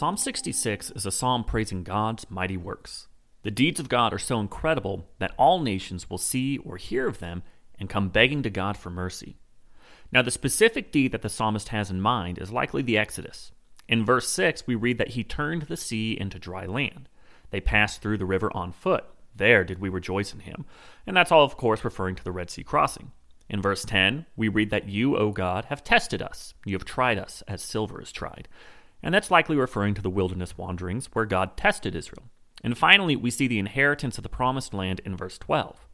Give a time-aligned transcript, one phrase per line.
[0.00, 3.06] Psalm 66 is a psalm praising God's mighty works.
[3.42, 7.18] The deeds of God are so incredible that all nations will see or hear of
[7.18, 7.42] them
[7.78, 9.36] and come begging to God for mercy.
[10.10, 13.52] Now, the specific deed that the psalmist has in mind is likely the Exodus.
[13.88, 17.10] In verse 6, we read that he turned the sea into dry land.
[17.50, 19.04] They passed through the river on foot.
[19.36, 20.64] There did we rejoice in him.
[21.06, 23.12] And that's all, of course, referring to the Red Sea crossing.
[23.50, 26.54] In verse 10, we read that you, O God, have tested us.
[26.64, 28.48] You have tried us as silver is tried.
[29.02, 32.24] And that's likely referring to the wilderness wanderings where God tested Israel.
[32.62, 35.86] And finally, we see the inheritance of the promised land in verse 12.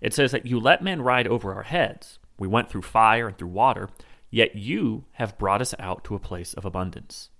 [0.00, 2.18] It says that you let men ride over our heads.
[2.38, 3.88] We went through fire and through water,
[4.30, 7.30] yet you have brought us out to a place of abundance.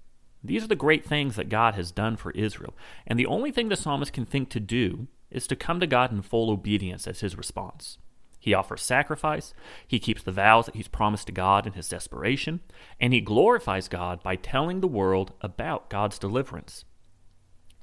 [0.45, 2.75] These are the great things that God has done for Israel.
[3.07, 6.13] And the only thing the psalmist can think to do is to come to God
[6.13, 7.99] in full obedience as his response.
[8.43, 9.55] He offers sacrifice,
[9.87, 12.59] he keeps the vows that he's promised to God in his desperation,
[12.99, 16.85] and he glorifies God by telling the world about God's deliverance.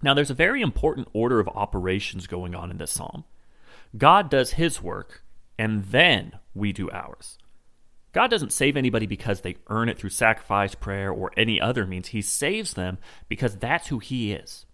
[0.01, 3.23] Now, there's a very important order of operations going on in this psalm.
[3.97, 5.23] God does his work,
[5.57, 7.37] and then we do ours.
[8.11, 12.09] God doesn't save anybody because they earn it through sacrifice, prayer, or any other means.
[12.09, 12.97] He saves them
[13.29, 14.65] because that's who He is.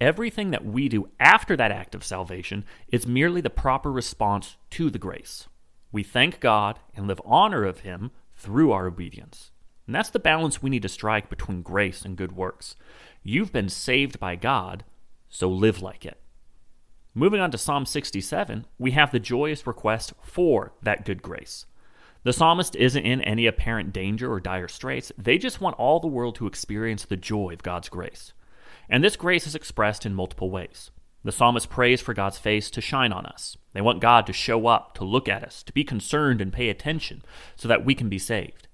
[0.00, 4.88] Everything that we do after that act of salvation is merely the proper response to
[4.88, 5.46] the grace.
[5.92, 9.50] We thank God and live honor of Him through our obedience.
[9.86, 12.76] And that's the balance we need to strike between grace and good works.
[13.22, 14.84] You've been saved by God,
[15.28, 16.18] so live like it.
[17.12, 21.66] Moving on to Psalm 67, we have the joyous request for that good grace.
[22.22, 25.10] The psalmist isn't in any apparent danger or dire straits.
[25.18, 28.32] They just want all the world to experience the joy of God's grace.
[28.90, 30.90] And this grace is expressed in multiple ways.
[31.22, 33.56] The psalmist prays for God's face to shine on us.
[33.72, 36.68] They want God to show up, to look at us, to be concerned and pay
[36.68, 37.22] attention
[37.54, 38.66] so that we can be saved.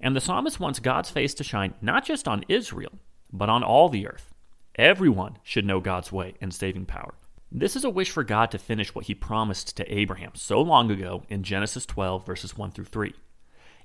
[0.00, 2.92] And the psalmist wants God's face to shine not just on Israel,
[3.30, 4.32] but on all the earth.
[4.76, 7.14] Everyone should know God's way and saving power.
[7.52, 10.90] This is a wish for God to finish what he promised to Abraham so long
[10.90, 13.12] ago in Genesis 12, verses 1 through 3.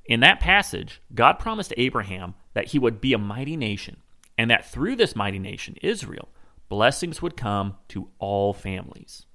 [0.05, 3.97] In that passage, God promised Abraham that he would be a mighty nation
[4.37, 6.29] and that through this mighty nation, Israel,
[6.69, 9.25] blessings would come to all families.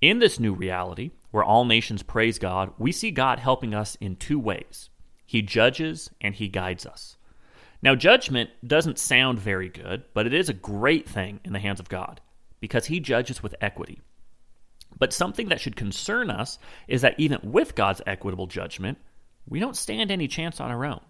[0.00, 4.16] In this new reality, where all nations praise God, we see God helping us in
[4.16, 4.90] two ways
[5.24, 7.16] He judges and He guides us.
[7.82, 11.80] Now, judgment doesn't sound very good, but it is a great thing in the hands
[11.80, 12.20] of God
[12.60, 14.00] because He judges with equity.
[14.98, 16.58] But something that should concern us
[16.88, 18.98] is that even with God's equitable judgment,
[19.48, 21.00] we don't stand any chance on our own.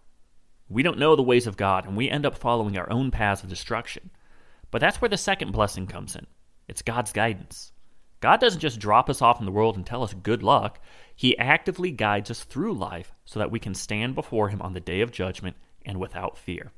[0.69, 3.43] We don't know the ways of God, and we end up following our own paths
[3.43, 4.11] of destruction.
[4.71, 6.27] But that's where the second blessing comes in
[6.69, 7.73] it's God's guidance.
[8.21, 10.81] God doesn't just drop us off in the world and tell us good luck.
[11.15, 14.81] He actively guides us through life so that we can stand before Him on the
[14.81, 16.73] day of judgment and without fear.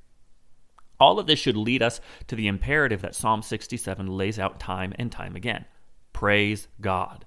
[1.01, 4.93] All of this should lead us to the imperative that Psalm 67 lays out time
[4.99, 5.65] and time again
[6.13, 7.25] praise God.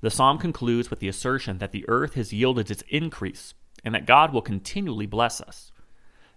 [0.00, 4.06] The psalm concludes with the assertion that the earth has yielded its increase and that
[4.06, 5.70] God will continually bless us.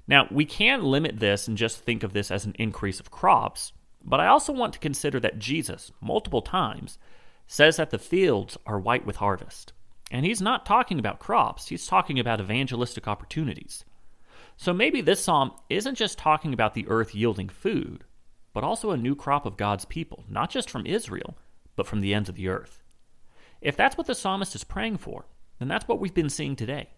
[0.07, 3.71] Now, we can limit this and just think of this as an increase of crops,
[4.03, 6.97] but I also want to consider that Jesus, multiple times,
[7.47, 9.73] says that the fields are white with harvest.
[10.09, 13.85] And he's not talking about crops, he's talking about evangelistic opportunities.
[14.57, 18.03] So maybe this psalm isn't just talking about the earth yielding food,
[18.53, 21.37] but also a new crop of God's people, not just from Israel,
[21.75, 22.83] but from the ends of the earth.
[23.61, 25.25] If that's what the psalmist is praying for,
[25.59, 26.89] then that's what we've been seeing today.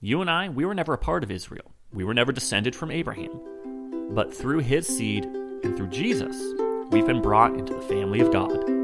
[0.00, 1.72] You and I, we were never a part of Israel.
[1.92, 4.10] We were never descended from Abraham.
[4.14, 6.36] But through his seed and through Jesus,
[6.90, 8.79] we've been brought into the family of God.